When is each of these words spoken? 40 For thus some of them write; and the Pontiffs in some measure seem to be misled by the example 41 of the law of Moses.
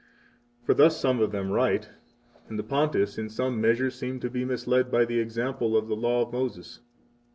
40 0.61 0.65
For 0.65 0.73
thus 0.73 0.99
some 0.99 1.19
of 1.19 1.31
them 1.31 1.51
write; 1.51 1.89
and 2.49 2.57
the 2.57 2.63
Pontiffs 2.63 3.19
in 3.19 3.29
some 3.29 3.61
measure 3.61 3.91
seem 3.91 4.19
to 4.21 4.31
be 4.31 4.43
misled 4.43 4.89
by 4.89 5.05
the 5.05 5.19
example 5.19 5.69
41 5.69 5.83
of 5.83 5.89
the 5.89 5.95
law 5.95 6.21
of 6.23 6.33
Moses. 6.33 6.79